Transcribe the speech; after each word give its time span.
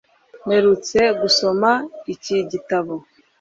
Mperutse 0.45 0.99
gusoma 1.21 1.71
iki 2.13 2.37
gitabo 2.51 2.93